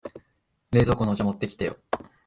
[0.71, 1.77] 冷蔵庫のお茶持ってきてよ。